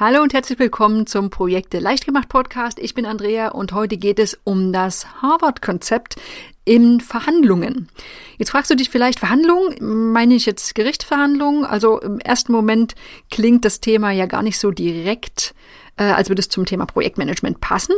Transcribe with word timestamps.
Hallo 0.00 0.22
und 0.22 0.32
herzlich 0.32 0.58
willkommen 0.58 1.06
zum 1.06 1.28
Projekte 1.28 1.78
leicht 1.78 2.06
gemacht 2.06 2.30
Podcast. 2.30 2.78
Ich 2.78 2.94
bin 2.94 3.04
Andrea 3.04 3.48
und 3.48 3.72
heute 3.72 3.98
geht 3.98 4.18
es 4.18 4.40
um 4.44 4.72
das 4.72 5.20
Harvard-Konzept 5.20 6.16
in 6.64 7.00
Verhandlungen. 7.00 7.90
Jetzt 8.38 8.48
fragst 8.48 8.70
du 8.70 8.76
dich 8.76 8.88
vielleicht, 8.88 9.18
Verhandlungen? 9.18 10.12
Meine 10.12 10.36
ich 10.36 10.46
jetzt 10.46 10.74
Gerichtsverhandlungen? 10.74 11.66
Also 11.66 12.00
im 12.00 12.18
ersten 12.18 12.50
Moment 12.50 12.94
klingt 13.30 13.66
das 13.66 13.80
Thema 13.80 14.10
ja 14.10 14.24
gar 14.24 14.42
nicht 14.42 14.58
so 14.58 14.70
direkt, 14.70 15.54
äh, 15.98 16.04
als 16.04 16.30
würde 16.30 16.40
es 16.40 16.48
zum 16.48 16.64
Thema 16.64 16.86
Projektmanagement 16.86 17.60
passen. 17.60 17.94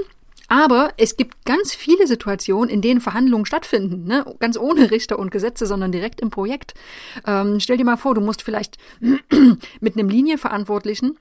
Aber 0.49 0.95
es 0.97 1.17
gibt 1.17 1.45
ganz 1.45 1.73
viele 1.73 2.09
Situationen, 2.09 2.69
in 2.69 2.81
denen 2.81 3.01
Verhandlungen 3.01 3.47
stattfinden, 3.47 4.09
ne? 4.09 4.27
ganz 4.41 4.59
ohne 4.59 4.91
Richter 4.91 5.21
und 5.21 5.31
Gesetze, 5.31 5.67
sondern 5.67 5.93
direkt 5.93 6.21
im 6.21 6.31
Projekt. 6.31 6.75
Ähm, 7.29 7.61
stell 7.61 7.77
dir 7.77 7.85
mal 7.85 7.97
vor, 7.97 8.17
du 8.17 8.21
musst 8.21 8.43
vielleicht 8.43 8.77
mit 9.81 9.97
einem 9.97 10.09
Linienverantwortlichen 10.09 11.17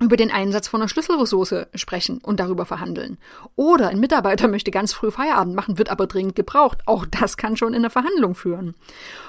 über 0.00 0.16
den 0.16 0.30
Einsatz 0.30 0.66
von 0.66 0.80
einer 0.80 0.88
Schlüsselressource 0.88 1.66
sprechen 1.74 2.18
und 2.18 2.40
darüber 2.40 2.66
verhandeln. 2.66 3.16
Oder 3.54 3.88
ein 3.88 4.00
Mitarbeiter 4.00 4.48
möchte 4.48 4.70
ganz 4.70 4.92
früh 4.92 5.10
Feierabend 5.10 5.54
machen, 5.54 5.78
wird 5.78 5.88
aber 5.88 6.06
dringend 6.06 6.34
gebraucht. 6.34 6.78
Auch 6.86 7.06
das 7.06 7.36
kann 7.36 7.56
schon 7.56 7.74
in 7.74 7.80
eine 7.80 7.90
Verhandlung 7.90 8.34
führen. 8.34 8.74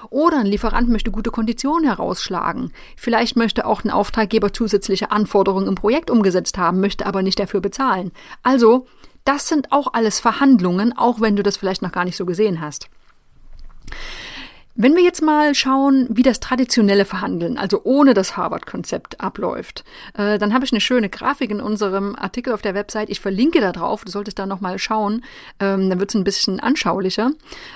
Oder 0.10 0.40
ein 0.40 0.48
Lieferant 0.48 0.90
möchte 0.90 1.12
gute 1.12 1.30
Konditionen 1.30 1.86
herausschlagen. 1.86 2.72
Vielleicht 2.98 3.36
möchte 3.38 3.66
auch 3.66 3.84
ein 3.84 3.92
Auftraggeber 3.92 4.54
zusätzliche 4.54 5.12
Anforderungen 5.12 5.68
im 5.68 5.76
Projekt 5.76 6.10
umgesetzt 6.10 6.58
haben, 6.58 6.80
möchte 6.80 7.06
aber 7.06 7.22
nicht 7.22 7.40
dafür 7.40 7.62
bezahlen. 7.62 8.12
Also, 8.42 8.88
das 9.24 9.48
sind 9.48 9.72
auch 9.72 9.94
alles 9.94 10.20
Verhandlungen, 10.20 10.98
auch 10.98 11.22
wenn 11.22 11.36
du 11.36 11.44
das 11.44 11.58
vielleicht 11.58 11.82
noch 11.82 11.92
gar 11.92 12.06
nicht 12.06 12.18
so 12.18 12.26
gesehen 12.26 12.62
hast. 12.62 12.90
Wenn 14.78 14.94
wir 14.94 15.04
jetzt 15.04 15.22
mal 15.22 15.56
schauen, 15.56 16.06
wie 16.10 16.22
das 16.22 16.42
traditionelle 16.42 17.06
Verhandeln, 17.06 17.58
also 17.58 17.82
ohne 17.86 18.14
das 18.14 18.36
Harvard-Konzept 18.36 19.22
abläuft, 19.22 19.86
äh, 20.18 20.38
dann 20.38 20.54
habe 20.54 20.66
ich 20.66 20.74
eine 20.74 20.82
schöne 20.82 21.08
Grafik 21.08 21.50
in 21.50 21.62
unserem 21.62 22.14
Artikel 22.18 22.54
auf 22.54 22.62
der 22.62 22.74
Website. 22.74 23.10
Ich 23.10 23.22
verlinke 23.22 23.62
da 23.62 23.72
drauf, 23.72 24.04
du 24.04 24.12
solltest 24.12 24.38
da 24.38 24.46
nochmal 24.46 24.78
schauen, 24.78 25.24
ähm, 25.62 25.90
dann 25.90 26.02
wird 26.02 26.10
es 26.10 26.16
ein 26.16 26.26
bisschen 26.26 26.60
anschaulicher. 26.60 27.32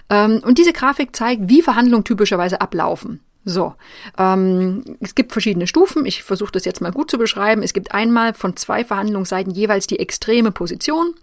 Ähm, 0.10 0.42
und 0.44 0.58
diese 0.58 0.74
Grafik 0.74 1.16
zeigt, 1.16 1.48
wie 1.48 1.62
Verhandlungen 1.62 2.04
typischerweise 2.04 2.60
ablaufen. 2.60 3.22
So, 3.46 3.76
ähm, 4.18 4.98
es 5.00 5.16
gibt 5.16 5.32
verschiedene 5.32 5.68
Stufen. 5.68 6.06
Ich 6.06 6.24
versuche 6.24 6.52
das 6.52 6.66
jetzt 6.66 6.82
mal 6.82 6.92
gut 6.92 7.10
zu 7.10 7.18
beschreiben. 7.18 7.64
Es 7.64 7.72
gibt 7.72 7.94
einmal 7.94 8.34
von 8.34 8.58
zwei 8.58 8.84
Verhandlungsseiten 8.84 9.54
jeweils 9.54 9.88
die 9.88 10.00
extreme 10.00 10.52
Position. 10.52 11.14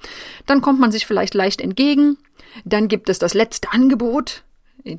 Dann 0.46 0.62
kommt 0.62 0.80
man 0.80 0.90
sich 0.90 1.06
vielleicht 1.06 1.34
leicht 1.34 1.60
entgegen. 1.60 2.16
Dann 2.64 2.88
gibt 2.88 3.10
es 3.10 3.18
das 3.18 3.34
letzte 3.34 3.70
Angebot 3.70 4.42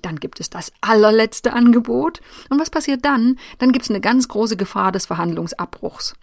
dann 0.02 0.20
gibt 0.20 0.40
es 0.40 0.50
das 0.50 0.72
allerletzte 0.82 1.54
Angebot. 1.54 2.22
Und 2.50 2.60
was 2.60 2.70
passiert 2.70 3.06
dann? 3.06 3.38
Dann 3.60 3.72
gibt 3.72 3.86
es 3.86 3.90
eine 3.90 4.02
ganz 4.02 4.28
große 4.28 4.58
Gefahr 4.58 4.92
des 4.92 5.06
Verhandlungsabbruchs. 5.06 6.16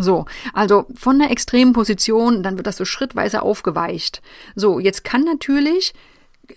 So, 0.00 0.26
also 0.52 0.86
von 0.94 1.18
der 1.18 1.30
extremen 1.30 1.72
Position, 1.72 2.42
dann 2.42 2.56
wird 2.56 2.66
das 2.66 2.76
so 2.76 2.84
schrittweise 2.84 3.42
aufgeweicht. 3.42 4.22
So, 4.54 4.78
jetzt 4.78 5.02
kann 5.02 5.24
natürlich 5.24 5.92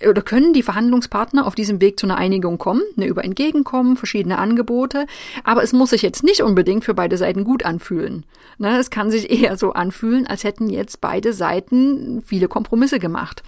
oder 0.07 0.21
können 0.21 0.53
die 0.53 0.63
Verhandlungspartner 0.63 1.45
auf 1.45 1.55
diesem 1.55 1.81
Weg 1.81 1.99
zu 1.99 2.05
einer 2.05 2.17
Einigung 2.17 2.57
kommen, 2.57 2.81
ne, 2.95 3.05
über 3.05 3.23
Entgegenkommen, 3.23 3.97
verschiedene 3.97 4.37
Angebote, 4.37 5.05
aber 5.43 5.63
es 5.63 5.73
muss 5.73 5.89
sich 5.89 6.01
jetzt 6.01 6.23
nicht 6.23 6.41
unbedingt 6.41 6.85
für 6.85 6.93
beide 6.93 7.17
Seiten 7.17 7.43
gut 7.43 7.63
anfühlen. 7.63 8.25
Ne, 8.57 8.77
es 8.77 8.89
kann 8.89 9.11
sich 9.11 9.29
eher 9.29 9.57
so 9.57 9.73
anfühlen, 9.73 10.27
als 10.27 10.43
hätten 10.43 10.69
jetzt 10.69 11.01
beide 11.01 11.33
Seiten 11.33 12.21
viele 12.25 12.47
Kompromisse 12.47 12.99
gemacht. 12.99 13.43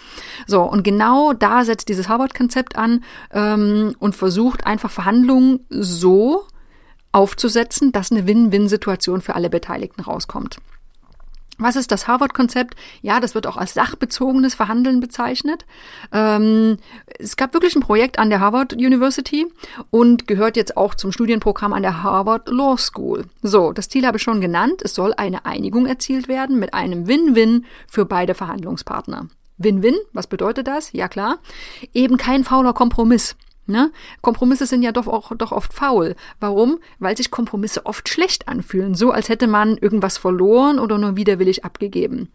So, 0.47 0.61
und 0.63 0.83
genau 0.83 1.33
da 1.33 1.63
setzt 1.63 1.89
dieses 1.89 2.09
Harvard-Konzept 2.09 2.75
an 2.75 3.03
ähm, 3.31 3.95
und 3.99 4.15
versucht 4.15 4.65
einfach 4.65 4.91
Verhandlungen 4.91 5.61
so 5.69 6.43
aufzusetzen, 7.11 7.91
dass 7.91 8.11
eine 8.11 8.27
Win-Win-Situation 8.27 9.21
für 9.21 9.35
alle 9.35 9.49
Beteiligten 9.49 10.01
rauskommt. 10.01 10.57
Was 11.59 11.75
ist 11.75 11.91
das 11.91 12.07
Harvard-Konzept? 12.07 12.75
Ja, 13.01 13.19
das 13.19 13.35
wird 13.35 13.45
auch 13.45 13.57
als 13.57 13.73
sachbezogenes 13.73 14.55
Verhandeln 14.55 14.99
bezeichnet. 14.99 15.65
Ähm, 16.11 16.77
es 17.19 17.37
gab 17.37 17.53
wirklich 17.53 17.75
ein 17.75 17.81
Projekt 17.81 18.17
an 18.17 18.29
der 18.29 18.39
Harvard 18.39 18.73
University 18.73 19.45
und 19.91 20.27
gehört 20.27 20.57
jetzt 20.57 20.77
auch 20.77 20.95
zum 20.95 21.11
Studienprogramm 21.11 21.73
an 21.73 21.83
der 21.83 22.01
Harvard 22.01 22.49
Law 22.49 22.77
School. 22.77 23.25
So, 23.43 23.71
das 23.71 23.87
Ziel 23.87 24.07
habe 24.07 24.17
ich 24.17 24.23
schon 24.23 24.41
genannt. 24.41 24.81
Es 24.83 24.95
soll 24.95 25.13
eine 25.15 25.45
Einigung 25.45 25.85
erzielt 25.85 26.27
werden 26.27 26.59
mit 26.59 26.73
einem 26.73 27.07
Win-Win 27.07 27.65
für 27.87 28.05
beide 28.05 28.33
Verhandlungspartner. 28.33 29.27
Win-Win, 29.57 29.95
was 30.11 30.27
bedeutet 30.27 30.67
das? 30.67 30.91
Ja 30.93 31.07
klar, 31.07 31.37
eben 31.93 32.17
kein 32.17 32.43
fauler 32.43 32.73
Kompromiss. 32.73 33.35
Ne? 33.65 33.91
Kompromisse 34.21 34.65
sind 34.65 34.83
ja 34.83 34.91
doch 34.91 35.07
auch 35.07 35.31
doch 35.37 35.51
oft 35.51 35.73
faul. 35.73 36.15
Warum? 36.39 36.79
Weil 36.99 37.15
sich 37.15 37.31
Kompromisse 37.31 37.85
oft 37.85 38.09
schlecht 38.09 38.47
anfühlen, 38.47 38.93
so 38.93 39.11
als 39.11 39.29
hätte 39.29 39.47
man 39.47 39.77
irgendwas 39.77 40.17
verloren 40.17 40.79
oder 40.79 40.97
nur 40.97 41.15
widerwillig 41.15 41.63
abgegeben. 41.63 42.29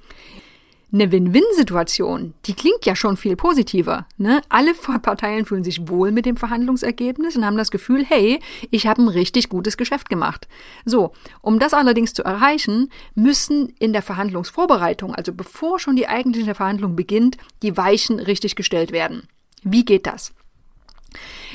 Eine 0.91 1.13
Win-Win-Situation, 1.13 2.33
die 2.47 2.55
klingt 2.55 2.87
ja 2.87 2.97
schon 2.97 3.19
viel 3.19 3.37
positiver. 3.37 4.07
Ne? 4.17 4.41
Alle 4.49 4.73
Parteien 5.03 5.45
fühlen 5.45 5.63
sich 5.65 5.87
wohl 5.87 6.13
mit 6.13 6.25
dem 6.25 6.39
Verhandlungsergebnis 6.39 7.37
und 7.37 7.45
haben 7.45 7.59
das 7.59 7.71
Gefühl, 7.71 8.07
hey, 8.07 8.41
ich 8.71 8.87
habe 8.87 9.03
ein 9.03 9.09
richtig 9.09 9.51
gutes 9.51 9.77
Geschäft 9.77 10.09
gemacht. 10.09 10.49
So, 10.87 11.13
um 11.43 11.59
das 11.59 11.75
allerdings 11.75 12.15
zu 12.15 12.25
erreichen, 12.25 12.91
müssen 13.15 13.69
in 13.79 13.93
der 13.93 14.01
Verhandlungsvorbereitung, 14.01 15.15
also 15.15 15.35
bevor 15.35 15.79
schon 15.79 15.95
die 15.95 16.09
eigentliche 16.09 16.55
Verhandlung 16.55 16.97
beginnt, 16.97 17.37
die 17.63 17.77
Weichen 17.77 18.19
richtig 18.19 18.57
gestellt 18.57 18.91
werden. 18.91 19.29
Wie 19.63 19.85
geht 19.85 20.07
das? 20.07 20.33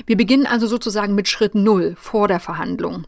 Wir 0.05 0.17
beginnen 0.17 0.45
also 0.45 0.67
sozusagen 0.67 1.15
mit 1.15 1.27
Schritt 1.27 1.55
Null 1.55 1.95
vor 1.97 2.27
der 2.27 2.39
Verhandlung. 2.39 3.05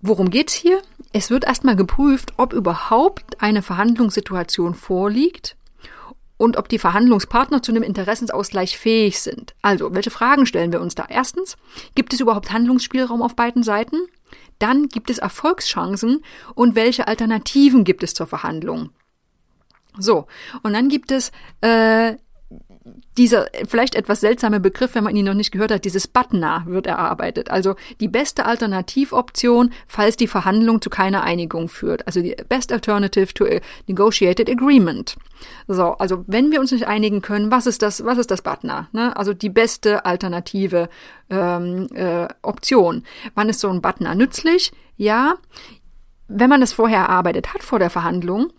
Worum 0.00 0.30
geht's 0.30 0.54
hier? 0.54 0.80
Es 1.12 1.30
wird 1.30 1.44
erstmal 1.44 1.76
geprüft, 1.76 2.32
ob 2.38 2.52
überhaupt 2.52 3.42
eine 3.42 3.62
Verhandlungssituation 3.62 4.74
vorliegt 4.74 5.56
und 6.38 6.56
ob 6.56 6.70
die 6.70 6.78
Verhandlungspartner 6.78 7.62
zu 7.62 7.70
einem 7.70 7.82
Interessensausgleich 7.82 8.78
fähig 8.78 9.20
sind. 9.20 9.54
Also, 9.60 9.94
welche 9.94 10.10
Fragen 10.10 10.46
stellen 10.46 10.72
wir 10.72 10.80
uns 10.80 10.94
da? 10.94 11.04
Erstens, 11.06 11.58
gibt 11.94 12.14
es 12.14 12.20
überhaupt 12.20 12.50
Handlungsspielraum 12.50 13.20
auf 13.20 13.36
beiden 13.36 13.62
Seiten? 13.62 13.96
Dann 14.58 14.88
gibt 14.88 15.10
es 15.10 15.18
Erfolgschancen 15.18 16.24
und 16.54 16.74
welche 16.74 17.08
Alternativen 17.08 17.84
gibt 17.84 18.02
es 18.02 18.14
zur 18.14 18.26
Verhandlung? 18.26 18.90
So, 19.98 20.26
und 20.62 20.72
dann 20.72 20.88
gibt 20.88 21.10
es 21.10 21.30
äh, 21.60 22.16
dieser 23.16 23.46
vielleicht 23.68 23.94
etwas 23.94 24.20
seltsame 24.20 24.60
Begriff, 24.60 24.94
wenn 24.94 25.04
man 25.04 25.16
ihn 25.16 25.24
noch 25.24 25.34
nicht 25.34 25.50
gehört 25.50 25.70
hat, 25.70 25.84
dieses 25.84 26.08
Butner 26.08 26.64
wird 26.66 26.86
erarbeitet. 26.86 27.50
Also 27.50 27.74
die 28.00 28.08
beste 28.08 28.46
Alternativoption, 28.46 29.72
falls 29.86 30.16
die 30.16 30.26
Verhandlung 30.26 30.80
zu 30.80 30.90
keiner 30.90 31.22
Einigung 31.22 31.68
führt. 31.68 32.06
Also 32.06 32.22
die 32.22 32.36
best 32.48 32.72
alternative 32.72 33.34
to 33.34 33.44
a 33.44 33.60
negotiated 33.86 34.48
agreement. 34.48 35.16
So, 35.68 35.92
also 35.92 36.24
wenn 36.26 36.50
wir 36.50 36.60
uns 36.60 36.72
nicht 36.72 36.86
einigen 36.86 37.22
können, 37.22 37.50
was 37.50 37.66
ist 37.66 37.82
das, 37.82 38.04
was 38.04 38.18
ist 38.18 38.30
das 38.30 38.42
Butner? 38.42 38.88
Ne? 38.92 39.16
Also 39.16 39.34
die 39.34 39.50
beste 39.50 40.04
alternative 40.04 40.88
ähm, 41.30 41.88
äh, 41.94 42.28
Option. 42.42 43.04
Wann 43.34 43.48
ist 43.48 43.60
so 43.60 43.68
ein 43.68 43.82
Butner 43.82 44.14
nützlich? 44.14 44.72
Ja, 44.96 45.34
wenn 46.28 46.50
man 46.50 46.60
das 46.60 46.72
vorher 46.72 47.00
erarbeitet 47.00 47.52
hat 47.52 47.62
vor 47.62 47.78
der 47.78 47.90
Verhandlung, 47.90 48.52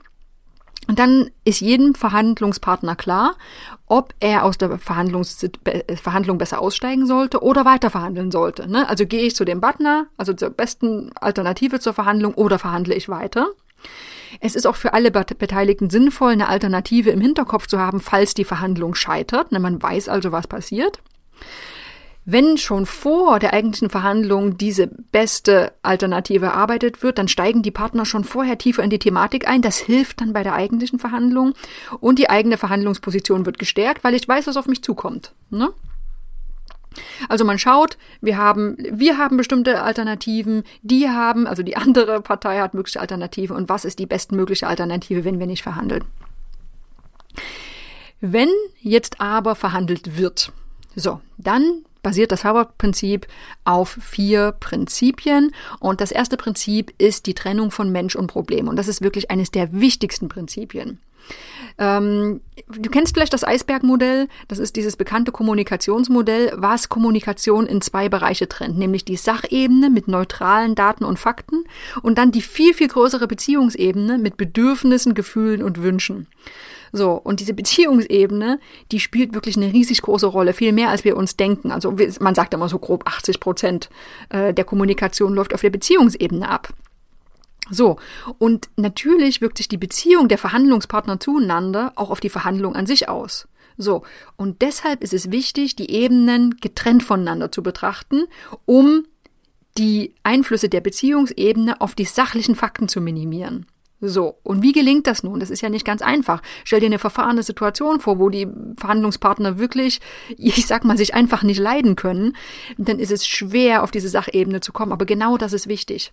und 0.88 1.00
dann 1.00 1.30
ist 1.46 1.62
jedem 1.62 1.94
Verhandlungspartner 1.94 2.96
klar, 2.96 3.36
ob 3.86 4.14
er 4.20 4.44
aus 4.44 4.58
der 4.58 4.78
Verhandlungs 4.78 5.38
Verhandlung 6.02 6.38
besser 6.38 6.60
aussteigen 6.60 7.06
sollte 7.06 7.42
oder 7.44 7.66
weiter 7.66 7.90
verhandeln 7.90 8.32
sollte. 8.32 8.68
Ne? 8.68 8.90
Also 8.90 9.06
gehe 9.06 9.24
ich 9.24 9.36
zu 9.36 9.46
dem 9.46 9.62
Butner, 9.62 10.08
also 10.18 10.34
zur 10.34 10.50
besten 10.50 11.12
Alternative 11.16 11.80
zur 11.80 11.94
Verhandlung, 11.94 12.34
oder 12.34 12.58
verhandle 12.58 12.96
ich 12.96 13.10
weiter. 13.10 13.50
Es 14.40 14.56
ist 14.56 14.66
auch 14.66 14.76
für 14.76 14.94
alle 14.94 15.12
Beteiligten 15.12 15.90
sinnvoll, 15.90 16.32
eine 16.32 16.48
Alternative 16.48 17.12
im 17.12 17.22
Hinterkopf 17.22 17.68
zu 17.68 17.80
haben, 17.80 18.00
falls 18.00 18.34
die 18.34 18.46
Verhandlung 18.46 18.96
scheitert. 18.96 19.52
Ne? 19.52 19.60
Man 19.60 19.82
weiß 19.82 20.10
also, 20.10 20.32
was 20.32 20.48
passiert. 20.48 21.00
Wenn 22.32 22.58
schon 22.58 22.86
vor 22.86 23.40
der 23.40 23.52
eigentlichen 23.52 23.90
Verhandlung 23.90 24.58
diese 24.58 24.88
beste 24.88 25.74
Alternative 25.82 26.46
erarbeitet 26.46 27.04
wird, 27.04 27.18
dann 27.18 27.28
steigen 27.28 27.62
die 27.62 27.72
Partner 27.72 28.06
schon 28.06 28.24
vorher 28.24 28.58
tiefer 28.58 28.84
in 28.84 28.90
die 28.90 29.00
Thematik 29.00 29.50
ein. 29.50 29.62
Das 29.62 29.78
hilft 29.78 30.22
dann 30.22 30.32
bei 30.32 30.42
der 30.42 30.54
eigentlichen 30.54 30.98
Verhandlung 30.98 31.56
und 32.00 32.20
die 32.20 32.30
eigene 32.30 32.56
Verhandlungsposition 32.56 33.46
wird 33.46 33.60
gestärkt, 33.60 34.06
weil 34.06 34.14
ich 34.14 34.26
weiß, 34.26 34.48
was 34.48 34.56
auf 34.56 34.68
mich 34.68 34.82
zukommt. 34.82 35.34
Ne? 35.50 35.74
Also 37.28 37.44
man 37.44 37.60
schaut, 37.60 37.98
wir 38.22 38.38
haben, 38.38 38.78
wir 38.80 39.18
haben 39.18 39.36
bestimmte 39.36 39.82
Alternativen, 39.82 40.64
die 40.84 41.10
haben, 41.10 41.48
also 41.48 41.64
die 41.64 41.76
andere 41.76 42.22
Partei 42.22 42.60
hat 42.60 42.74
mögliche 42.74 43.02
Alternativen 43.02 43.58
und 43.58 43.68
was 43.68 43.84
ist 43.84 44.00
die 44.00 44.06
bestmögliche 44.06 44.68
Alternative, 44.68 45.26
wenn 45.26 45.40
wir 45.40 45.48
nicht 45.48 45.64
verhandeln. 45.64 46.06
Wenn 48.22 48.50
jetzt 48.80 49.20
aber 49.20 49.56
verhandelt 49.56 50.18
wird, 50.18 50.54
so, 50.96 51.20
dann 51.38 51.84
basiert 52.02 52.32
das 52.32 52.44
Harvard-Prinzip 52.44 53.28
auf 53.64 53.98
vier 54.02 54.54
Prinzipien. 54.54 55.52
Und 55.80 56.02
das 56.02 56.12
erste 56.12 56.38
Prinzip 56.38 56.94
ist 56.98 57.26
die 57.26 57.34
Trennung 57.34 57.72
von 57.72 57.92
Mensch 57.92 58.16
und 58.16 58.28
Problem. 58.28 58.68
Und 58.68 58.78
das 58.78 58.88
ist 58.88 59.02
wirklich 59.02 59.32
eines 59.32 59.52
der 59.52 59.72
wichtigsten 59.74 60.30
Prinzipien. 60.30 61.00
Ähm, 61.78 62.42
du 62.68 62.90
kennst 62.90 63.14
vielleicht 63.14 63.34
das 63.34 63.44
Eisbergmodell. 63.44 64.28
Das 64.48 64.60
ist 64.60 64.76
dieses 64.76 64.96
bekannte 64.96 65.32
Kommunikationsmodell, 65.32 66.54
was 66.56 66.90
Kommunikation 66.90 67.68
in 67.68 67.82
zwei 67.82 68.10
Bereiche 68.10 68.48
trennt, 68.48 68.78
nämlich 68.78 69.06
die 69.06 69.16
Sachebene 69.16 69.90
mit 69.90 70.08
neutralen 70.08 70.76
Daten 70.76 71.04
und 71.04 71.20
Fakten 71.20 71.64
und 72.02 72.18
dann 72.18 72.32
die 72.32 72.42
viel, 72.42 72.74
viel 72.74 72.88
größere 72.88 73.28
Beziehungsebene 73.28 74.18
mit 74.18 74.38
Bedürfnissen, 74.38 75.14
Gefühlen 75.14 75.64
und 75.64 75.82
Wünschen. 75.82 76.28
So, 76.92 77.14
und 77.14 77.40
diese 77.40 77.54
Beziehungsebene, 77.54 78.60
die 78.92 79.00
spielt 79.00 79.34
wirklich 79.34 79.56
eine 79.56 79.72
riesig 79.72 80.02
große 80.02 80.28
Rolle, 80.28 80.54
viel 80.54 80.74
mehr 80.74 80.90
als 80.90 81.04
wir 81.04 81.16
uns 81.16 81.38
denken. 81.38 81.72
Also 81.72 81.96
man 82.20 82.36
sagt 82.36 82.54
immer 82.54 82.68
so 82.68 82.80
grob 82.80 83.08
80 83.08 83.40
Prozent 83.40 83.90
äh, 84.30 84.54
der 84.54 84.66
Kommunikation 84.66 85.34
läuft 85.34 85.54
auf 85.54 85.62
der 85.62 85.70
Beziehungsebene 85.70 86.50
ab. 86.50 86.74
So, 87.70 87.98
und 88.38 88.70
natürlich 88.76 89.40
wirkt 89.40 89.58
sich 89.58 89.70
die 89.70 89.78
Beziehung 89.78 90.28
der 90.28 90.38
Verhandlungspartner 90.38 91.20
zueinander 91.20 91.94
auch 91.96 92.10
auf 92.10 92.20
die 92.20 92.30
Verhandlung 92.30 92.76
an 92.76 92.86
sich 92.86 93.08
aus. 93.08 93.48
So, 93.78 94.04
und 94.36 94.62
deshalb 94.62 95.02
ist 95.02 95.14
es 95.14 95.32
wichtig, 95.32 95.78
die 95.78 95.90
Ebenen 95.90 96.58
getrennt 96.60 97.04
voneinander 97.04 97.52
zu 97.52 97.64
betrachten, 97.64 98.26
um 98.66 99.06
die 99.78 100.14
Einflüsse 100.24 100.68
der 100.68 100.82
Beziehungsebene 100.82 101.80
auf 101.80 101.96
die 101.96 102.04
sachlichen 102.04 102.56
Fakten 102.56 102.90
zu 102.90 103.00
minimieren. 103.00 103.66
So, 104.04 104.40
und 104.42 104.64
wie 104.64 104.72
gelingt 104.72 105.06
das 105.06 105.22
nun? 105.22 105.40
Das 105.40 105.52
ist 105.52 105.62
ja 105.62 105.70
nicht 105.70 105.86
ganz 105.86 106.02
einfach. 106.02 106.42
Stell 106.64 106.80
dir 106.80 106.88
eine 106.88 106.98
verfahrene 106.98 107.44
Situation 107.44 108.00
vor, 108.00 108.18
wo 108.18 108.30
die 108.30 108.48
Verhandlungspartner 108.78 109.60
wirklich, 109.60 110.02
ich 110.38 110.66
sag 110.66 110.84
mal, 110.84 110.98
sich 110.98 111.14
einfach 111.14 111.44
nicht 111.44 111.60
leiden 111.60 111.96
können. 111.96 112.36
Dann 112.80 112.98
ist 112.98 113.12
es 113.12 113.28
schwer, 113.28 113.84
auf 113.84 113.92
diese 113.92 114.10
Sachebene 114.10 114.60
zu 114.60 114.74
kommen. 114.74 114.92
Aber 114.92 115.06
genau 115.06 115.38
das 115.38 115.54
ist 115.54 115.68
wichtig. 115.68 116.12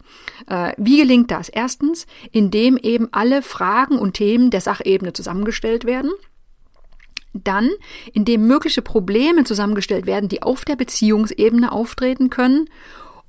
Äh, 0.49 0.75
wie 0.77 0.99
gelingt 0.99 1.31
das? 1.31 1.49
Erstens, 1.49 2.07
indem 2.31 2.77
eben 2.77 3.09
alle 3.11 3.41
Fragen 3.41 3.99
und 3.99 4.13
Themen 4.13 4.51
der 4.51 4.61
Sachebene 4.61 5.15
zusammengestellt 5.15 5.87
werden. 5.87 6.11
Dann, 7.33 7.71
indem 8.13 8.47
mögliche 8.47 8.83
Probleme 8.83 9.45
zusammengestellt 9.45 10.05
werden, 10.05 10.29
die 10.29 10.43
auf 10.43 10.67
der 10.67 10.77
Beziehungsebene 10.77 11.73
auftreten 11.73 12.29
können 12.29 12.69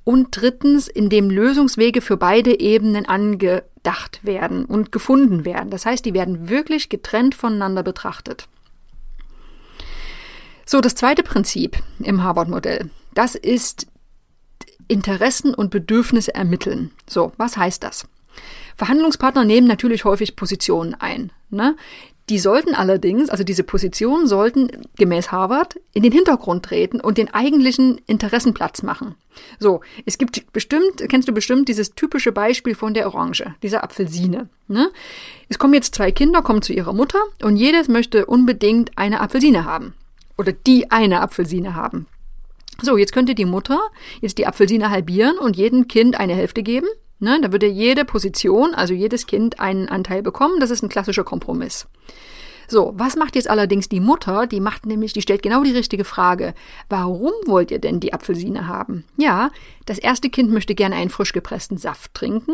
und 0.10 0.30
drittens, 0.32 0.88
indem 0.88 1.30
Lösungswege 1.30 2.02
für 2.02 2.18
beide 2.18 2.60
Ebenen 2.60 3.06
angedacht 3.06 4.26
werden 4.26 4.66
und 4.66 4.92
gefunden 4.92 5.46
werden. 5.46 5.70
Das 5.70 5.86
heißt, 5.86 6.04
die 6.04 6.16
werden 6.16 6.50
wirklich 6.50 6.90
getrennt 6.90 7.36
voneinander 7.36 7.84
betrachtet. 7.84 8.48
So, 10.66 10.82
das 10.82 10.96
zweite 10.96 11.22
Prinzip 11.22 11.78
im 12.00 12.24
Harvard-Modell, 12.24 12.90
das 13.14 13.36
ist 13.36 13.86
Interessen 14.88 15.54
und 15.54 15.70
Bedürfnisse 15.70 16.34
ermitteln. 16.34 16.90
So, 17.08 17.32
was 17.38 17.56
heißt 17.56 17.84
das? 17.84 18.08
Verhandlungspartner 18.78 19.46
nehmen 19.46 19.68
natürlich 19.68 20.06
häufig 20.06 20.36
Positionen 20.36 20.96
ein. 20.96 21.32
Ne? 21.52 21.76
Die 22.30 22.38
sollten 22.38 22.76
allerdings, 22.76 23.30
also 23.32 23.44
diese 23.44 23.64
Positionen 23.64 24.28
sollten 24.28 24.70
gemäß 24.98 25.32
Harvard 25.32 25.80
in 25.94 26.04
den 26.04 26.12
Hintergrund 26.12 26.64
treten 26.64 27.02
und 27.02 27.18
den 27.18 27.34
eigentlichen 27.34 28.00
Interessenplatz 28.06 28.84
machen. 28.84 29.16
So, 29.58 29.82
es 30.06 30.20
gibt 30.20 30.54
bestimmt, 30.54 31.04
kennst 31.10 31.28
du 31.28 31.34
bestimmt 31.34 31.68
dieses 31.68 31.96
typische 31.96 32.32
Beispiel 32.32 32.76
von 32.76 32.94
der 32.94 33.08
Orange, 33.08 33.56
dieser 33.64 33.84
Apfelsine. 33.84 34.48
Ne? 34.68 34.92
Es 35.48 35.58
kommen 35.58 35.74
jetzt 35.74 35.96
zwei 35.96 36.12
Kinder, 36.12 36.44
kommen 36.44 36.62
zu 36.62 36.72
ihrer 36.72 36.94
Mutter 36.94 37.20
und 37.42 37.58
jedes 37.58 37.88
möchte 37.88 38.28
unbedingt 38.28 38.96
eine 38.96 39.22
Apfelsine 39.22 39.66
haben. 39.66 39.96
Oder 40.38 40.52
die 40.52 40.92
eine 40.92 41.22
Apfelsine 41.22 41.76
haben. 41.76 42.06
So, 42.82 42.96
jetzt 42.96 43.12
könnte 43.12 43.34
die 43.34 43.46
Mutter 43.46 43.80
jetzt 44.22 44.38
die 44.38 44.46
Apfelsine 44.46 44.92
halbieren 44.92 45.38
und 45.40 45.58
jedem 45.58 45.88
Kind 45.88 46.20
eine 46.20 46.36
Hälfte 46.36 46.64
geben. 46.64 46.88
Ne, 47.20 47.40
da 47.42 47.52
würde 47.52 47.68
jede 47.68 48.06
Position, 48.06 48.74
also 48.74 48.94
jedes 48.94 49.28
Kind 49.28 49.60
einen 49.60 49.90
Anteil 49.90 50.24
bekommen. 50.24 50.60
Das 50.60 50.72
ist 50.72 50.82
ein 50.82 50.90
klassischer 50.90 51.24
Kompromiss. 51.26 51.88
So, 52.70 52.94
was 52.96 53.16
macht 53.16 53.36
jetzt 53.36 53.50
allerdings 53.50 53.90
die 53.90 54.00
Mutter? 54.00 54.46
Die 54.46 54.60
macht 54.60 54.86
nämlich, 54.86 55.12
die 55.12 55.24
stellt 55.24 55.42
genau 55.42 55.64
die 55.64 55.72
richtige 55.72 56.06
Frage. 56.06 56.54
Warum 56.88 57.32
wollt 57.48 57.72
ihr 57.72 57.80
denn 57.80 58.00
die 58.00 58.14
Apfelsine 58.14 58.68
haben? 58.68 59.06
Ja, 59.18 59.50
das 59.88 59.98
erste 59.98 60.30
Kind 60.30 60.52
möchte 60.52 60.76
gerne 60.76 60.96
einen 60.96 61.10
frisch 61.10 61.34
gepressten 61.34 61.78
Saft 61.78 62.14
trinken 62.14 62.54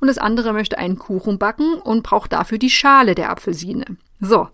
und 0.00 0.08
das 0.08 0.18
andere 0.18 0.52
möchte 0.52 0.76
einen 0.76 0.98
Kuchen 0.98 1.38
backen 1.38 1.74
und 1.74 2.02
braucht 2.02 2.34
dafür 2.34 2.58
die 2.58 2.68
Schale 2.68 3.14
der 3.14 3.30
Apfelsine. 3.30 3.86
So, 4.20 4.48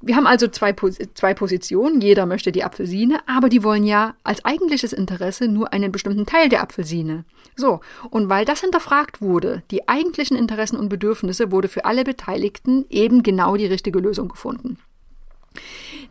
wir 0.00 0.14
haben 0.14 0.26
also 0.26 0.46
zwei, 0.46 0.74
zwei 1.14 1.34
Positionen. 1.34 2.00
Jeder 2.00 2.24
möchte 2.24 2.52
die 2.52 2.62
Apfelsine, 2.62 3.20
aber 3.26 3.48
die 3.48 3.64
wollen 3.64 3.84
ja 3.84 4.14
als 4.22 4.44
eigentliches 4.44 4.92
Interesse 4.92 5.48
nur 5.48 5.72
einen 5.72 5.90
bestimmten 5.90 6.24
Teil 6.24 6.48
der 6.48 6.62
Apfelsine. 6.62 7.24
So. 7.56 7.80
Und 8.10 8.28
weil 8.28 8.44
das 8.44 8.60
hinterfragt 8.60 9.20
wurde, 9.20 9.62
die 9.70 9.88
eigentlichen 9.88 10.36
Interessen 10.36 10.76
und 10.76 10.88
Bedürfnisse, 10.88 11.50
wurde 11.50 11.68
für 11.68 11.84
alle 11.84 12.04
Beteiligten 12.04 12.86
eben 12.90 13.24
genau 13.24 13.56
die 13.56 13.66
richtige 13.66 13.98
Lösung 13.98 14.28
gefunden. 14.28 14.78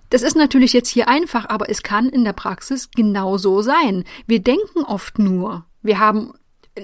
Das 0.10 0.22
ist 0.22 0.36
natürlich 0.36 0.74
jetzt 0.74 0.90
hier 0.90 1.08
einfach, 1.08 1.48
aber 1.48 1.70
es 1.70 1.82
kann 1.82 2.10
in 2.10 2.26
der 2.26 2.34
Praxis 2.34 2.92
genauso 2.92 3.62
sein. 3.62 4.04
Wir 4.26 4.40
denken 4.40 4.84
oft 4.86 5.18
nur, 5.20 5.66
wir 5.82 6.00
haben 6.00 6.34
äh, 6.76 6.82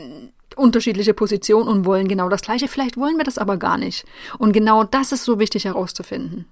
unterschiedliche 0.56 1.14
Positionen 1.14 1.68
und 1.68 1.86
wollen 1.86 2.08
genau 2.08 2.30
das 2.30 2.42
Gleiche. 2.42 2.70
Vielleicht 2.70 2.96
wollen 2.96 3.18
wir 3.18 3.24
das 3.26 3.38
aber 3.38 3.58
gar 3.58 3.78
nicht. 3.78 4.06
Und 4.38 4.54
genau 4.54 4.86
das 4.86 5.12
ist 5.12 5.26
so 5.26 5.40
wichtig 5.40 5.66
herauszufinden. 5.66 6.46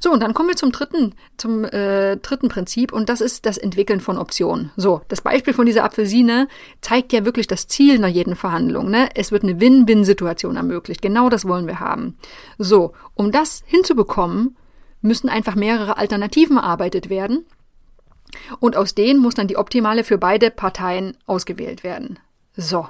So, 0.00 0.12
und 0.12 0.20
dann 0.20 0.34
kommen 0.34 0.48
wir 0.48 0.56
zum 0.56 0.72
dritten, 0.72 1.14
zum 1.36 1.64
äh, 1.64 2.16
dritten 2.16 2.48
Prinzip 2.48 2.92
und 2.92 3.08
das 3.08 3.20
ist 3.20 3.46
das 3.46 3.58
Entwickeln 3.58 4.00
von 4.00 4.18
Optionen. 4.18 4.70
So, 4.76 5.02
das 5.08 5.20
Beispiel 5.20 5.54
von 5.54 5.66
dieser 5.66 5.84
Apfelsine 5.84 6.48
zeigt 6.80 7.12
ja 7.12 7.24
wirklich 7.24 7.46
das 7.46 7.66
Ziel 7.66 7.98
nach 7.98 8.08
jeden 8.08 8.36
Verhandlung. 8.36 8.90
Ne? 8.90 9.08
Es 9.14 9.32
wird 9.32 9.42
eine 9.42 9.60
Win-Win-Situation 9.60 10.56
ermöglicht. 10.56 11.02
Genau 11.02 11.28
das 11.28 11.46
wollen 11.46 11.66
wir 11.66 11.80
haben. 11.80 12.16
So, 12.58 12.92
um 13.14 13.32
das 13.32 13.62
hinzubekommen, 13.66 14.56
müssen 15.00 15.28
einfach 15.28 15.54
mehrere 15.54 15.96
Alternativen 15.96 16.56
erarbeitet 16.56 17.08
werden. 17.08 17.46
Und 18.60 18.76
aus 18.76 18.94
denen 18.94 19.20
muss 19.20 19.34
dann 19.34 19.48
die 19.48 19.56
optimale 19.56 20.04
für 20.04 20.18
beide 20.18 20.50
Parteien 20.50 21.16
ausgewählt 21.26 21.82
werden. 21.84 22.18
So. 22.56 22.88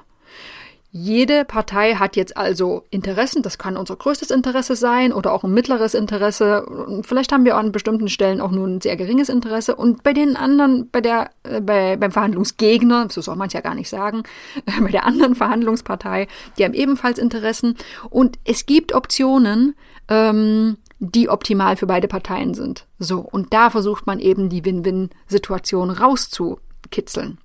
Jede 1.01 1.45
Partei 1.45 1.95
hat 1.95 2.17
jetzt 2.17 2.37
also 2.37 2.83
Interessen, 2.91 3.43
das 3.43 3.57
kann 3.57 3.77
unser 3.77 3.95
größtes 3.95 4.33
Interesse 4.33 4.75
sein 4.75 5.13
oder 5.13 5.33
auch 5.33 5.45
ein 5.45 5.55
mittleres 5.55 5.95
Interesse. 5.95 6.67
Vielleicht 7.07 7.31
haben 7.31 7.45
wir 7.45 7.57
an 7.57 7.71
bestimmten 7.71 8.09
Stellen 8.09 8.41
auch 8.41 8.51
nur 8.51 8.67
ein 8.67 8.81
sehr 8.81 8.97
geringes 8.97 9.29
Interesse. 9.29 9.77
Und 9.77 10.03
bei 10.03 10.13
den 10.13 10.37
anderen, 10.37 10.91
bei 10.91 11.01
der, 11.01 11.31
äh, 11.45 11.61
bei, 11.61 11.97
beim 11.97 12.11
Verhandlungsgegner, 12.11 13.07
so 13.13 13.21
soll 13.21 13.37
man 13.37 13.47
es 13.47 13.53
ja 13.53 13.61
gar 13.61 13.77
nicht 13.77 13.89
sagen, 13.89 14.25
bei 14.81 14.91
der 14.91 15.07
anderen 15.07 15.37
Verhandlungspartei, 15.37 16.27
die 16.59 16.65
haben 16.65 16.75
ebenfalls 16.75 17.21
Interessen. 17.21 17.77
Und 18.11 18.37
es 18.45 18.67
gibt 18.67 18.93
Optionen, 18.93 19.77
ähm, 20.09 20.79
die 20.99 21.29
optimal 21.29 21.77
für 21.77 21.87
beide 21.87 22.09
Parteien 22.09 22.55
sind. 22.55 22.89
So, 22.99 23.21
und 23.21 23.55
da 23.55 23.71
versucht 23.71 24.09
man 24.09 24.19
eben 24.19 24.49
die 24.49 24.65
Win-Win-Situation 24.65 25.91
rauszukitzeln. 25.91 27.39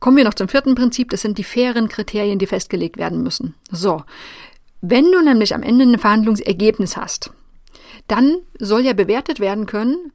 Kommen 0.00 0.16
wir 0.16 0.24
noch 0.24 0.34
zum 0.34 0.48
vierten 0.48 0.74
Prinzip, 0.74 1.10
das 1.10 1.22
sind 1.22 1.38
die 1.38 1.44
fairen 1.44 1.88
Kriterien, 1.88 2.38
die 2.38 2.46
festgelegt 2.46 2.96
werden 2.98 3.22
müssen. 3.22 3.54
So, 3.70 4.02
wenn 4.80 5.10
du 5.10 5.22
nämlich 5.22 5.54
am 5.54 5.62
Ende 5.62 5.84
ein 5.84 5.98
Verhandlungsergebnis 5.98 6.96
hast, 6.96 7.30
dann 8.08 8.38
soll 8.58 8.82
ja 8.82 8.92
bewertet 8.92 9.40
werden 9.40 9.66
können, 9.66 10.12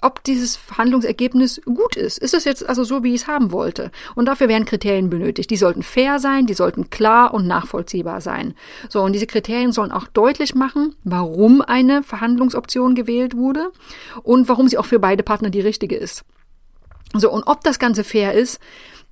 ob 0.00 0.22
dieses 0.22 0.56
Verhandlungsergebnis 0.56 1.60
gut 1.64 1.96
ist. 1.96 2.18
Ist 2.18 2.34
es 2.34 2.44
jetzt 2.44 2.68
also 2.68 2.84
so, 2.84 3.02
wie 3.02 3.14
ich 3.14 3.22
es 3.22 3.26
haben 3.26 3.50
wollte? 3.50 3.90
Und 4.14 4.26
dafür 4.26 4.48
werden 4.48 4.64
Kriterien 4.64 5.10
benötigt. 5.10 5.50
Die 5.50 5.56
sollten 5.56 5.82
fair 5.82 6.20
sein, 6.20 6.46
die 6.46 6.54
sollten 6.54 6.90
klar 6.90 7.34
und 7.34 7.46
nachvollziehbar 7.46 8.20
sein. 8.20 8.54
So, 8.88 9.02
und 9.02 9.12
diese 9.12 9.26
Kriterien 9.26 9.72
sollen 9.72 9.90
auch 9.90 10.06
deutlich 10.06 10.54
machen, 10.54 10.94
warum 11.02 11.62
eine 11.62 12.02
Verhandlungsoption 12.04 12.94
gewählt 12.94 13.36
wurde 13.36 13.72
und 14.22 14.48
warum 14.48 14.68
sie 14.68 14.78
auch 14.78 14.86
für 14.86 15.00
beide 15.00 15.24
Partner 15.24 15.50
die 15.50 15.60
richtige 15.60 15.96
ist. 15.96 16.24
So, 17.14 17.32
und 17.32 17.44
ob 17.44 17.64
das 17.64 17.78
Ganze 17.78 18.04
fair 18.04 18.34
ist, 18.34 18.60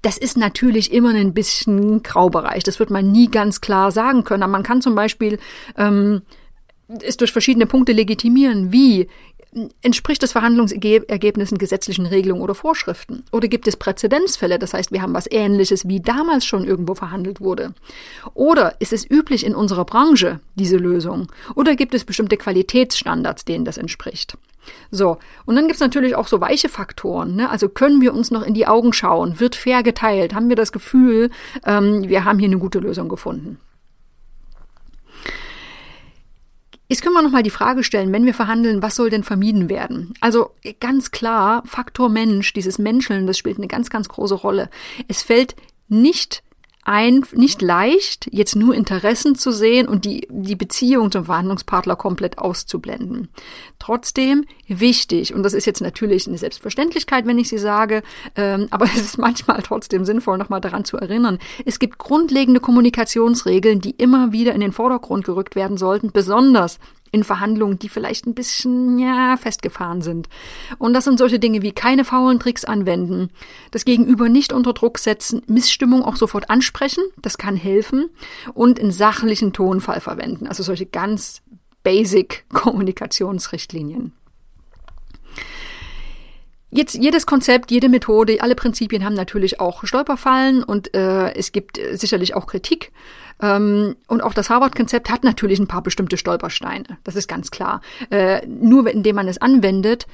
das 0.07 0.19
ist 0.19 0.37
natürlich 0.37 0.93
immer 0.93 1.13
ein 1.13 1.35
bisschen 1.35 2.01
Graubereich. 2.05 2.63
Das 2.63 2.79
wird 2.79 2.91
man 2.91 3.11
nie 3.11 3.29
ganz 3.29 3.61
klar 3.61 3.91
sagen 3.91 4.23
können. 4.23 4.45
Aber 4.45 4.53
man 4.53 4.63
kann 4.63 4.81
zum 4.81 4.95
Beispiel 4.95 5.41
ähm, 5.77 6.23
es 7.03 7.17
durch 7.17 7.33
verschiedene 7.33 7.67
Punkte 7.67 7.91
legitimieren, 7.91 8.71
wie 8.71 9.09
entspricht 9.83 10.23
das 10.23 10.33
Verhandlungsergebnis 10.33 11.51
gesetzlichen 11.57 12.07
Regelungen 12.07 12.43
oder 12.43 12.55
Vorschriften? 12.55 13.25
Oder 13.33 13.49
gibt 13.49 13.67
es 13.67 13.77
Präzedenzfälle? 13.77 14.59
Das 14.59 14.75
heißt, 14.75 14.93
wir 14.93 15.03
haben 15.03 15.15
was 15.15 15.31
Ähnliches, 15.31 15.89
wie 15.89 16.01
damals 16.01 16.45
schon 16.45 16.65
irgendwo 16.65 16.95
verhandelt 16.95 17.41
wurde. 17.41 17.75
Oder 18.35 18.81
ist 18.81 18.93
es 18.93 19.09
üblich 19.09 19.45
in 19.45 19.55
unserer 19.55 19.85
Branche, 19.85 20.41
diese 20.55 20.77
Lösung? 20.77 21.29
Oder 21.55 21.77
gibt 21.77 21.95
es 21.95 22.05
bestimmte 22.05 22.37
Qualitätsstandards, 22.37 23.45
denen 23.45 23.65
das 23.65 23.79
entspricht? 23.79 24.37
So, 24.91 25.19
und 25.45 25.57
dann 25.57 25.67
gibt's 25.67 25.81
natürlich 25.81 26.17
auch 26.17 26.27
so 26.27 26.41
weiche 26.41 26.69
Faktoren. 26.69 27.37
Ne? 27.37 27.49
Also 27.49 27.69
können 27.69 28.01
wir 28.01 28.13
uns 28.13 28.31
noch 28.31 28.43
in 28.43 28.55
die 28.55 28.67
Augen 28.67 28.93
schauen? 28.93 29.39
Wird 29.41 29.55
fair 29.55 29.83
geteilt? 29.83 30.35
Haben 30.35 30.49
wir 30.49 30.57
das 30.57 30.73
Gefühl, 30.73 31.31
ähm, 31.65 32.09
wir 32.09 32.25
haben 32.25 32.39
hier 32.39 32.49
eine 32.49 32.59
gute 32.59 32.81
Lösung 32.81 33.09
gefunden? 33.09 33.59
Jetzt 36.89 37.03
können 37.03 37.15
wir 37.15 37.23
nochmal 37.23 37.43
die 37.43 37.51
Frage 37.51 37.83
stellen, 37.83 38.13
wenn 38.13 38.27
wir 38.27 38.35
verhandeln, 38.35 38.81
was 38.81 38.95
soll 38.95 39.11
denn 39.11 39.25
vermieden 39.25 39.69
werden? 39.69 40.15
Also 40.21 40.53
ganz 40.79 41.11
klar, 41.11 41.63
Faktor 41.67 42.09
Mensch, 42.09 42.53
dieses 42.53 42.79
Menscheln, 42.79 43.27
das 43.27 43.39
spielt 43.39 43.59
eine 43.59 43.67
ganz, 43.67 43.91
ganz 43.91 44.09
große 44.09 44.37
Rolle. 44.37 44.71
Es 45.09 45.23
fällt 45.23 45.57
nicht 45.89 46.43
ein, 46.87 47.25
nicht 47.33 47.63
leicht, 47.63 48.29
jetzt 48.31 48.55
nur 48.55 48.75
Interessen 48.75 49.35
zu 49.35 49.51
sehen 49.51 49.89
und 49.89 50.05
die, 50.05 50.29
die 50.31 50.55
Beziehung 50.55 51.11
zum 51.11 51.25
Verhandlungspartner 51.25 51.97
komplett 51.97 52.39
auszublenden. 52.39 53.29
Trotzdem 53.81 54.45
wichtig, 54.69 55.35
und 55.35 55.43
das 55.43 55.53
ist 55.53 55.67
jetzt 55.67 55.81
natürlich 55.81 56.29
eine 56.29 56.39
Selbstverständlichkeit, 56.39 57.27
wenn 57.27 57.39
ich 57.39 57.49
sie 57.49 57.59
sage, 57.59 58.03
ähm, 58.37 58.69
aber 58.71 58.85
es 58.85 59.01
ist 59.01 59.19
manchmal 59.19 59.63
trotzdem 59.63 60.05
sinnvoll, 60.05 60.39
nochmal 60.39 60.61
daran 60.61 60.85
zu 60.85 60.97
erinnern. 60.97 61.39
Es 61.65 61.81
gibt 61.81 61.99
grundlegende 61.99 62.61
Kommunikationsregeln, 62.61 63.81
die 63.81 63.91
immer 63.91 64.33
wieder 64.33 64.55
in 64.55 64.61
den 64.61 64.73
Vordergrund 64.73 65.25
gerückt 65.25 65.57
werden 65.57 65.77
sollten, 65.79 66.13
besonders 66.13 66.79
in 67.17 67.25
Verhandlungen, 67.25 67.79
die 67.79 67.89
vielleicht 67.89 68.27
ein 68.27 68.35
bisschen 68.35 68.99
ja 68.99 69.39
festgefahren 69.39 70.03
sind. 70.03 70.29
Und 70.79 70.93
das 70.93 71.05
sind 71.05 71.19
solche 71.19 71.39
Dinge 71.39 71.63
wie 71.63 71.73
keine 71.73 72.05
faulen 72.05 72.39
Tricks 72.39 72.67
anwenden, 72.67 73.31
das 73.71 73.87
Gegenüber 73.87 74.29
nicht 74.29 74.53
unter 74.53 74.75
Druck 74.75 74.99
setzen, 74.99 75.41
Missstimmung 75.47 76.03
auch 76.03 76.17
sofort 76.17 76.51
ansprechen, 76.51 77.03
das 77.23 77.39
kann 77.39 77.57
helfen 77.57 78.11
und 78.53 78.79
in 78.79 78.91
sachlichen 78.91 79.55
Tonfall 79.55 80.01
verwenden. 80.01 80.47
Also 80.47 80.63
solche 80.63 80.85
ganz 80.85 81.43
basic 81.83 82.45
Kommunikationsrichtlinien. 82.53 84.13
Jetzt 86.77 86.95
jedes 86.95 87.25
Konzept, 87.25 87.71
jede 87.71 87.89
Methode, 87.89 88.43
alle 88.43 88.55
Prinzipien 88.55 89.03
haben 89.03 89.15
natürlich 89.15 89.61
auch 89.61 89.85
Stolperfallen 89.85 90.63
und 90.63 90.95
äh, 90.95 91.33
es 91.35 91.51
gibt 91.51 91.81
sicherlich 91.95 92.35
auch 92.35 92.47
Kritik. 92.47 92.93
Ähm, 93.41 93.97
und 94.09 94.23
auch 94.23 94.35
das 94.35 94.51
Harvard-Konzept 94.51 95.09
hat 95.09 95.25
natürlich 95.25 95.59
ein 95.59 95.69
paar 95.69 95.83
bestimmte 95.83 96.19
Stolpersteine. 96.19 96.99
Das 97.03 97.17
ist 97.17 97.29
ganz 97.29 97.51
klar. 97.51 97.81
Äh, 98.11 98.47
nur 98.47 98.91
indem 98.91 99.17
man 99.17 99.27
es 99.27 99.39
anwendet, 99.39 100.07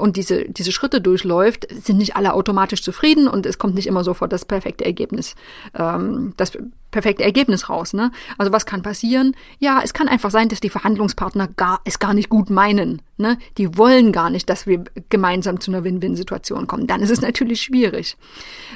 und 0.00 0.16
diese, 0.16 0.44
diese 0.48 0.72
Schritte 0.72 1.00
durchläuft, 1.00 1.66
sind 1.70 1.98
nicht 1.98 2.16
alle 2.16 2.32
automatisch 2.32 2.82
zufrieden 2.82 3.28
und 3.28 3.46
es 3.46 3.58
kommt 3.58 3.74
nicht 3.74 3.86
immer 3.86 4.02
sofort 4.02 4.32
das 4.32 4.44
perfekte 4.44 4.84
Ergebnis, 4.84 5.34
ähm, 5.74 6.32
das 6.36 6.52
perfekte 6.90 7.22
Ergebnis 7.22 7.68
raus. 7.68 7.92
Ne? 7.92 8.10
Also 8.38 8.50
was 8.50 8.66
kann 8.66 8.82
passieren? 8.82 9.36
Ja, 9.58 9.80
es 9.84 9.92
kann 9.92 10.08
einfach 10.08 10.30
sein, 10.30 10.48
dass 10.48 10.60
die 10.60 10.70
Verhandlungspartner 10.70 11.48
gar, 11.48 11.80
es 11.84 11.98
gar 11.98 12.14
nicht 12.14 12.30
gut 12.30 12.50
meinen. 12.50 13.02
Ne? 13.18 13.38
Die 13.58 13.76
wollen 13.76 14.10
gar 14.12 14.30
nicht, 14.30 14.48
dass 14.48 14.66
wir 14.66 14.84
gemeinsam 15.10 15.60
zu 15.60 15.70
einer 15.70 15.84
Win-Win-Situation 15.84 16.66
kommen. 16.66 16.86
Dann 16.86 17.02
ist 17.02 17.10
es 17.10 17.20
natürlich 17.20 17.60
schwierig. 17.60 18.16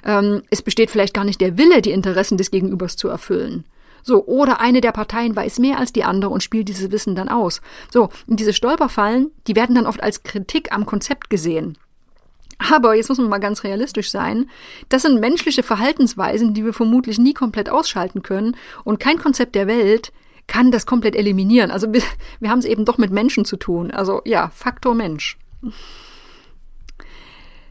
Ähm, 0.04 0.42
es 0.50 0.62
besteht 0.62 0.90
vielleicht 0.90 1.14
gar 1.14 1.24
nicht 1.24 1.40
der 1.40 1.58
Wille, 1.58 1.82
die 1.82 1.92
Interessen 1.92 2.36
des 2.36 2.50
Gegenübers 2.50 2.96
zu 2.96 3.08
erfüllen. 3.08 3.64
So, 4.04 4.26
oder 4.26 4.60
eine 4.60 4.82
der 4.82 4.92
Parteien 4.92 5.34
weiß 5.34 5.58
mehr 5.58 5.78
als 5.78 5.92
die 5.92 6.04
andere 6.04 6.30
und 6.30 6.42
spielt 6.42 6.68
dieses 6.68 6.92
Wissen 6.92 7.16
dann 7.16 7.30
aus. 7.30 7.62
So, 7.90 8.10
und 8.26 8.38
diese 8.38 8.52
Stolperfallen, 8.52 9.32
die 9.46 9.56
werden 9.56 9.74
dann 9.74 9.86
oft 9.86 10.02
als 10.02 10.22
Kritik 10.22 10.72
am 10.72 10.84
Konzept 10.84 11.30
gesehen. 11.30 11.78
Aber 12.58 12.94
jetzt 12.94 13.08
muss 13.08 13.18
man 13.18 13.30
mal 13.30 13.38
ganz 13.38 13.64
realistisch 13.64 14.10
sein. 14.10 14.50
Das 14.90 15.02
sind 15.02 15.20
menschliche 15.20 15.62
Verhaltensweisen, 15.62 16.54
die 16.54 16.64
wir 16.64 16.74
vermutlich 16.74 17.18
nie 17.18 17.34
komplett 17.34 17.70
ausschalten 17.70 18.22
können. 18.22 18.56
Und 18.84 19.00
kein 19.00 19.18
Konzept 19.18 19.54
der 19.54 19.66
Welt 19.66 20.12
kann 20.46 20.70
das 20.70 20.86
komplett 20.86 21.16
eliminieren. 21.16 21.70
Also 21.70 21.92
wir, 21.92 22.02
wir 22.40 22.50
haben 22.50 22.58
es 22.58 22.66
eben 22.66 22.84
doch 22.84 22.98
mit 22.98 23.10
Menschen 23.10 23.46
zu 23.46 23.56
tun. 23.56 23.90
Also 23.90 24.20
ja, 24.26 24.50
Faktor 24.54 24.94
Mensch. 24.94 25.38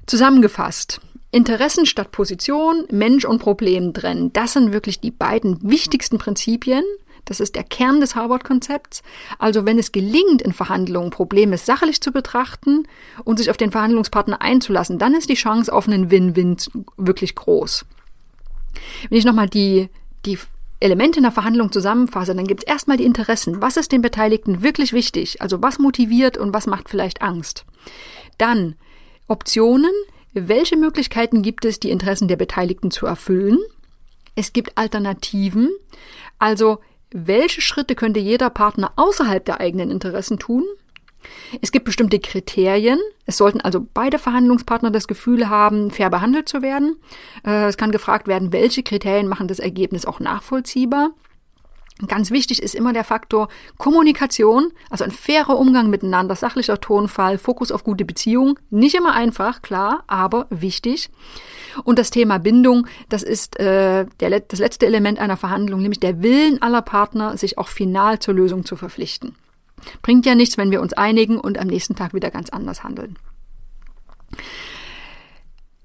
Zusammengefasst. 0.07 0.99
Interessen 1.33 1.87
statt 1.87 2.11
Position, 2.11 2.85
Mensch 2.91 3.25
und 3.25 3.39
Problem 3.39 3.91
trennen. 3.91 4.31
Das 4.33 4.53
sind 4.53 4.71
wirklich 4.71 5.01
die 5.01 5.09
beiden 5.09 5.57
wichtigsten 5.67 6.19
Prinzipien. 6.19 6.83
Das 7.25 7.39
ist 7.39 7.55
der 7.55 7.63
Kern 7.63 8.01
des 8.01 8.15
Harvard-Konzepts. 8.15 9.01
Also 9.39 9.65
wenn 9.65 9.79
es 9.79 9.91
gelingt, 9.91 10.43
in 10.43 10.53
Verhandlungen 10.53 11.09
Probleme 11.09 11.57
sachlich 11.57 12.01
zu 12.01 12.11
betrachten 12.11 12.87
und 13.23 13.37
sich 13.37 13.49
auf 13.49 13.57
den 13.57 13.71
Verhandlungspartner 13.71 14.43
einzulassen, 14.43 14.99
dann 14.99 15.15
ist 15.15 15.27
die 15.27 15.33
Chance 15.33 15.73
auf 15.73 15.87
einen 15.87 16.11
Win-Win 16.11 16.57
wirklich 16.97 17.33
groß. 17.33 17.85
Wenn 19.09 19.17
ich 19.17 19.25
nochmal 19.25 19.49
die, 19.49 19.89
die 20.27 20.37
Elemente 20.81 21.17
in 21.17 21.23
der 21.23 21.31
Verhandlung 21.31 21.71
zusammenfasse, 21.71 22.35
dann 22.35 22.45
gibt 22.45 22.61
es 22.63 22.67
erstmal 22.67 22.97
die 22.97 23.05
Interessen. 23.05 23.59
Was 23.59 23.77
ist 23.77 23.91
den 23.91 24.03
Beteiligten 24.03 24.61
wirklich 24.61 24.93
wichtig? 24.93 25.41
Also 25.41 25.63
was 25.63 25.79
motiviert 25.79 26.37
und 26.37 26.53
was 26.53 26.67
macht 26.67 26.89
vielleicht 26.89 27.23
Angst? 27.23 27.65
Dann 28.37 28.75
Optionen, 29.27 29.93
welche 30.33 30.77
Möglichkeiten 30.77 31.41
gibt 31.41 31.65
es, 31.65 31.79
die 31.79 31.91
Interessen 31.91 32.27
der 32.27 32.37
Beteiligten 32.37 32.91
zu 32.91 33.05
erfüllen? 33.05 33.59
Es 34.35 34.53
gibt 34.53 34.77
Alternativen. 34.77 35.69
Also, 36.39 36.79
welche 37.11 37.61
Schritte 37.61 37.95
könnte 37.95 38.19
jeder 38.19 38.49
Partner 38.49 38.93
außerhalb 38.95 39.45
der 39.45 39.59
eigenen 39.59 39.91
Interessen 39.91 40.39
tun? 40.39 40.63
Es 41.61 41.71
gibt 41.71 41.85
bestimmte 41.85 42.19
Kriterien. 42.19 42.99
Es 43.25 43.37
sollten 43.37 43.61
also 43.61 43.85
beide 43.93 44.19
Verhandlungspartner 44.19 44.91
das 44.91 45.07
Gefühl 45.07 45.49
haben, 45.49 45.91
fair 45.91 46.09
behandelt 46.09 46.49
zu 46.49 46.61
werden. 46.61 46.97
Äh, 47.45 47.67
es 47.67 47.77
kann 47.77 47.91
gefragt 47.91 48.27
werden, 48.27 48.51
welche 48.51 48.83
Kriterien 48.83 49.27
machen 49.27 49.47
das 49.47 49.59
Ergebnis 49.59 50.05
auch 50.05 50.19
nachvollziehbar. 50.19 51.11
Ganz 52.07 52.31
wichtig 52.31 52.61
ist 52.61 52.75
immer 52.75 52.91
der 52.91 53.03
Faktor 53.03 53.47
Kommunikation, 53.77 54.71
also 54.89 55.03
ein 55.03 55.11
fairer 55.11 55.57
Umgang 55.57 55.89
miteinander, 55.89 56.35
sachlicher 56.35 56.81
Tonfall, 56.81 57.37
Fokus 57.37 57.71
auf 57.71 57.83
gute 57.83 58.05
Beziehungen. 58.05 58.55
Nicht 58.69 58.95
immer 58.95 59.13
einfach, 59.13 59.61
klar, 59.61 60.03
aber 60.07 60.47
wichtig. 60.49 61.09
Und 61.83 61.99
das 61.99 62.09
Thema 62.09 62.39
Bindung, 62.39 62.87
das 63.09 63.23
ist 63.23 63.59
äh, 63.59 64.05
der, 64.19 64.39
das 64.39 64.59
letzte 64.59 64.85
Element 64.85 65.19
einer 65.19 65.37
Verhandlung, 65.37 65.81
nämlich 65.81 65.99
der 65.99 66.21
Willen 66.21 66.61
aller 66.61 66.81
Partner, 66.81 67.37
sich 67.37 67.57
auch 67.57 67.67
final 67.67 68.19
zur 68.19 68.33
Lösung 68.33 68.65
zu 68.65 68.75
verpflichten. 68.75 69.35
Bringt 70.01 70.25
ja 70.25 70.35
nichts, 70.35 70.57
wenn 70.57 70.71
wir 70.71 70.81
uns 70.81 70.93
einigen 70.93 71.37
und 71.37 71.57
am 71.57 71.67
nächsten 71.67 71.95
Tag 71.95 72.13
wieder 72.13 72.31
ganz 72.31 72.49
anders 72.49 72.83
handeln. 72.83 73.17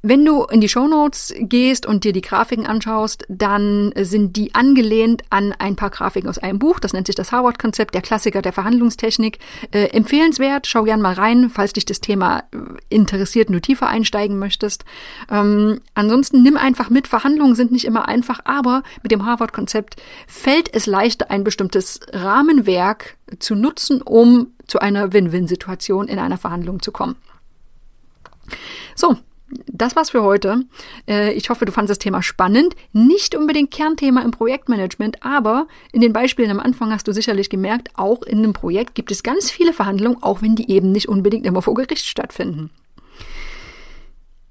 Wenn 0.00 0.24
du 0.24 0.44
in 0.44 0.60
die 0.60 0.68
Shownotes 0.68 1.34
gehst 1.40 1.84
und 1.84 2.04
dir 2.04 2.12
die 2.12 2.20
Grafiken 2.20 2.66
anschaust, 2.66 3.24
dann 3.28 3.92
sind 3.96 4.36
die 4.36 4.54
angelehnt 4.54 5.24
an 5.30 5.52
ein 5.58 5.74
paar 5.74 5.90
Grafiken 5.90 6.28
aus 6.28 6.38
einem 6.38 6.60
Buch. 6.60 6.78
Das 6.78 6.92
nennt 6.92 7.08
sich 7.08 7.16
das 7.16 7.32
Harvard-Konzept, 7.32 7.94
der 7.94 8.02
Klassiker 8.02 8.40
der 8.40 8.52
Verhandlungstechnik. 8.52 9.40
Äh, 9.72 9.86
empfehlenswert, 9.86 10.68
schau 10.68 10.84
gern 10.84 11.00
mal 11.00 11.14
rein, 11.14 11.50
falls 11.50 11.72
dich 11.72 11.84
das 11.84 12.00
Thema 12.00 12.44
äh, 12.52 12.58
interessiert 12.90 13.48
und 13.48 13.54
du 13.54 13.60
tiefer 13.60 13.88
einsteigen 13.88 14.38
möchtest. 14.38 14.84
Ähm, 15.32 15.80
ansonsten 15.94 16.44
nimm 16.44 16.56
einfach 16.56 16.90
mit, 16.90 17.08
Verhandlungen 17.08 17.56
sind 17.56 17.72
nicht 17.72 17.84
immer 17.84 18.06
einfach, 18.06 18.38
aber 18.44 18.84
mit 19.02 19.10
dem 19.10 19.26
Harvard-Konzept 19.26 19.96
fällt 20.28 20.72
es 20.72 20.86
leichter, 20.86 21.32
ein 21.32 21.42
bestimmtes 21.42 21.98
Rahmenwerk 22.12 23.16
zu 23.40 23.56
nutzen, 23.56 24.00
um 24.00 24.52
zu 24.68 24.78
einer 24.78 25.12
Win-Win-Situation 25.12 26.06
in 26.06 26.20
einer 26.20 26.38
Verhandlung 26.38 26.82
zu 26.82 26.92
kommen. 26.92 27.16
So, 28.94 29.16
das 29.66 29.96
war's 29.96 30.10
für 30.10 30.22
heute. 30.22 30.64
Äh, 31.08 31.32
ich 31.32 31.50
hoffe, 31.50 31.64
du 31.64 31.72
fandest 31.72 31.98
das 31.98 32.04
Thema 32.04 32.22
spannend. 32.22 32.74
Nicht 32.92 33.34
unbedingt 33.34 33.70
Kernthema 33.70 34.22
im 34.22 34.30
Projektmanagement, 34.30 35.24
aber 35.24 35.66
in 35.92 36.00
den 36.00 36.12
Beispielen 36.12 36.50
am 36.50 36.60
Anfang 36.60 36.92
hast 36.92 37.08
du 37.08 37.12
sicherlich 37.12 37.50
gemerkt, 37.50 37.90
auch 37.94 38.22
in 38.22 38.38
einem 38.38 38.52
Projekt 38.52 38.94
gibt 38.94 39.10
es 39.10 39.22
ganz 39.22 39.50
viele 39.50 39.72
Verhandlungen, 39.72 40.22
auch 40.22 40.42
wenn 40.42 40.56
die 40.56 40.70
eben 40.70 40.92
nicht 40.92 41.08
unbedingt 41.08 41.46
immer 41.46 41.62
vor 41.62 41.74
Gericht 41.74 42.06
stattfinden. 42.06 42.70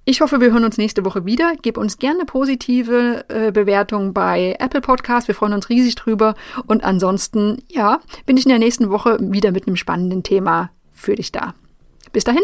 Ich 0.10 0.22
hoffe, 0.22 0.40
wir 0.40 0.54
hören 0.54 0.64
uns 0.64 0.78
nächste 0.78 1.04
Woche 1.04 1.26
wieder. 1.26 1.56
Gib 1.62 1.78
uns 1.78 1.98
gerne 1.98 2.24
positive 2.24 3.26
äh, 3.28 3.52
Bewertung 3.52 4.14
bei 4.14 4.56
Apple 4.58 4.80
Podcast. 4.80 5.28
Wir 5.28 5.36
freuen 5.36 5.52
uns 5.52 5.68
riesig 5.68 5.96
drüber. 5.96 6.36
Und 6.66 6.86
ansonsten, 6.86 7.62
ja, 7.68 8.00
bin 8.26 8.38
ich 8.38 8.46
in 8.46 8.50
der 8.50 8.60
nächsten 8.60 8.90
Woche 8.90 9.18
wieder 9.20 9.52
mit 9.52 9.68
einem 9.68 9.76
spannenden 9.76 10.24
Thema 10.24 10.72
für 10.94 11.16
dich 11.16 11.34
da. 11.34 11.56
Bis 12.14 12.24
dahin. 12.24 12.44